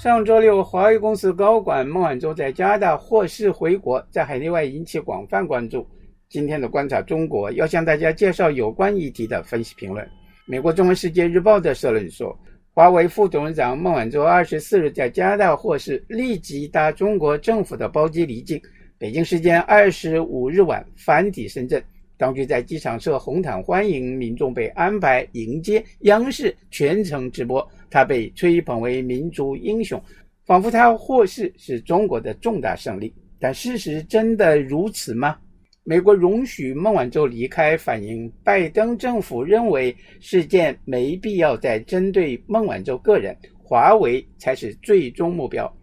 [0.00, 5.86] 上周六，华为公司高管孟晚舟在加拿大获释回国，在海内外引起广泛关注。
[6.26, 10.08] 今天的观察中国要向大家介绍有关议题的分析评论。
[10.46, 12.34] 美国中文世界日报的社论说，
[12.72, 18.58] 华为副董事长孟晚舟二十四日在加拿大获释，立即搭中国政府的包机离境。
[18.96, 21.84] 北京时间二十五日晚返抵深圳，
[22.16, 27.68] 当局在机场设红毯欢迎民众，被安排迎接，央视全程直播。
[27.90, 30.00] 他被吹捧为民族英雄，
[30.46, 33.12] 仿佛他获释是中国的重大胜利。
[33.38, 35.36] 但事实真的如此吗？
[35.82, 45.74] 美国容许孟晚舟离开，反映拜登政府认为事件没必要再针对孟晚舟个人，华为才是最终目标。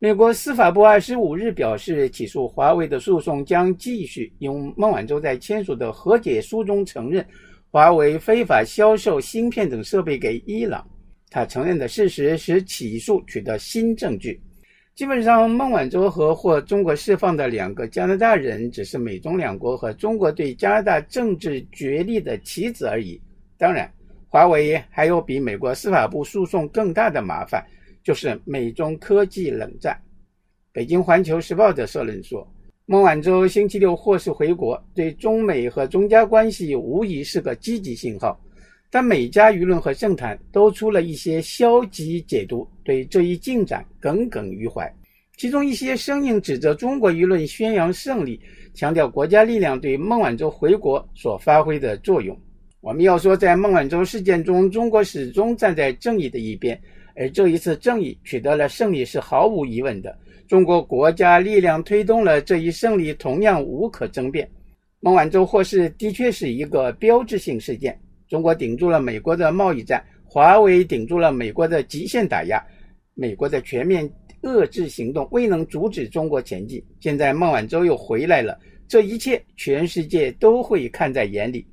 [0.00, 7.24] 美国司法部二十五日表示，起诉华为的诉讼将继续，因孟晚舟在签署的和解书中承认，
[7.70, 10.86] 华为非法销售芯片等设备给伊朗。
[11.30, 14.40] 他承认的事实使起诉取得新证据。
[14.94, 23.20] 基本上，孟晚舟和获中国释放的两个加拿大人只是美中两国和中国对加拿大政治角力的棋子而已。
[23.56, 23.88] 当然，
[24.28, 27.64] 华为还有比美国司法部诉讼更大的麻烦，
[28.02, 29.96] 就是美中科技冷战。
[30.72, 32.44] 北京环球时报的社论说，
[32.86, 38.36] 孟晚舟星期六获释回国，对中美和中加关系无疑是个积极信号。
[38.90, 44.90] 但每家舆论和政坛都出了一些消极解读，对这一进展耿耿于怀。
[45.36, 48.40] 其中一些声音指责中国舆论宣扬胜利，
[48.74, 52.36] 强调国家力量对孟晚舟回国所发挥的作用。
[52.80, 56.80] 我们要说，在孟晚舟事件中，中国始终站在正义的一边，
[57.14, 60.16] 而这一次正义取得了胜利是毫无疑问的。
[60.48, 64.48] 中国国家力量推动了这一胜利，同样无可争辩。
[65.00, 67.96] 孟晚舟获释的确是一个标志性事件。
[68.28, 72.62] 中国顶住了美国的贸易战，华为顶住了美国的极限打压，
[73.14, 74.08] 美国的全面
[74.42, 76.82] 遏制行动未能阻止中国前进。
[77.00, 81.66] 现在孟晚舟又回来了，这一切全世界都会看在眼里。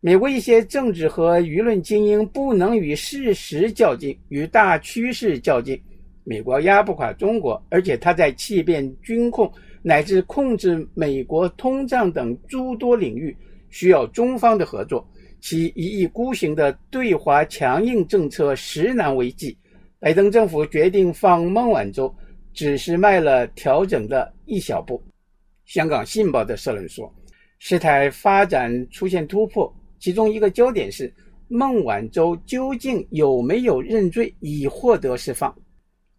[0.00, 5.80] 美国一些政治和舆论精英不能与事实较劲，与大趋势较劲。
[6.24, 9.50] 美国压不垮中国，而且他在气变、军控
[9.80, 13.36] 乃至控制美国通胀等诸多领域
[13.70, 15.08] 需要中方的合作。
[15.42, 19.58] 其一意孤行的对华强硬政策实难为继，
[19.98, 22.14] 拜登政府决定放孟晚舟，
[22.54, 25.02] 只是迈了调整的一小步。
[25.64, 27.12] 香港信报的社论说，
[27.58, 31.12] 事态发展出现突破，其中一个焦点是
[31.48, 35.52] 孟晚舟究竟有没有认罪以获得释放。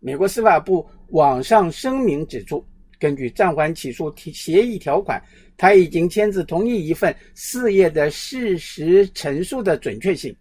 [0.02, 2.64] 美国司法部网上声明指出。
[3.04, 5.22] 根据暂缓起诉协议条款，
[5.58, 10.34] 他已经签字同意一份四页的事实陈述的准确性，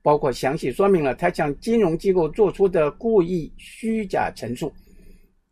[0.00, 4.72] 包括详细说明了他向金融机构做出的故意虚假陈述。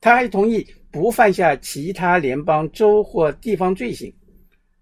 [0.00, 4.14] 他还同意不犯下其他联邦州或地方罪行。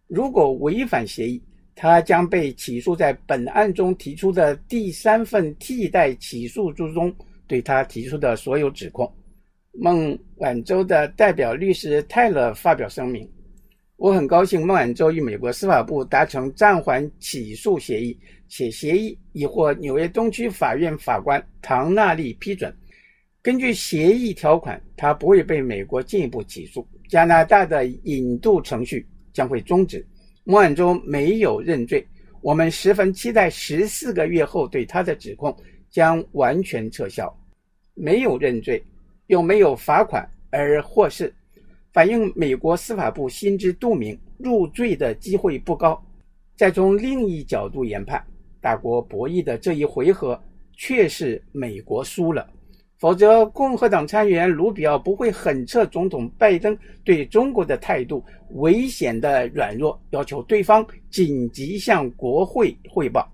[0.07, 1.43] 如果违反协议，
[1.75, 7.11] 他将被起诉在本案中提出的第三份替代起诉书中
[7.47, 9.11] 对他提出的所有指控。
[9.77, 13.29] 孟晚舟的代表律师泰勒发表声明
[13.99, 18.17] ：“我很高兴孟晚舟与美国司法部达成暂缓起诉协议，
[18.49, 22.73] 且协议已获纽约东区法院法官唐纳利批准。
[23.43, 30.07] 根据协议条款，他不会被美国进一步起诉，加拿大的引渡程序将会终止。
[30.45, 32.07] 孟晚舟没有认罪，
[32.43, 35.55] 我们十分期待十四个月后对他的指控
[35.91, 37.29] 将完全撤销。
[37.95, 38.81] 没有认罪。”
[39.27, 41.35] 又没有罚款而获释，
[41.93, 46.01] 反映美国司法部心知肚明，入罪的机会不高。
[46.57, 48.23] 再从另一角度研判，
[48.61, 50.41] 大国博弈的这一回合
[50.77, 52.49] 确是美国输了，
[52.99, 63.29] 否则共和党参议员卢比奥不会狠撤总统拜登对中国的态度危险的软弱，要求对方紧急向国会汇报。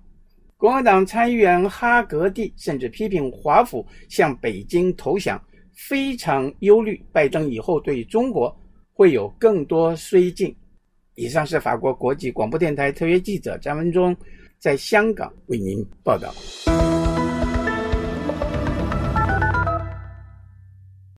[0.57, 5.43] 共和党参议员哈格蒂甚至批评华府向北京投降。
[5.89, 8.55] 非常忧虑，拜登以后对中国
[8.93, 10.55] 会有更多绥靖。
[11.15, 14.15] 以上是法国国际广播电台特约记者张文忠
[14.59, 16.33] 在香港为您报道。